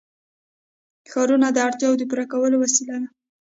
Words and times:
ښارونه 1.11 1.47
د 1.51 1.57
اړتیاوو 1.67 1.99
د 1.99 2.03
پوره 2.09 2.25
کولو 2.31 2.55
وسیله 2.63 2.95
ده. 3.01 3.07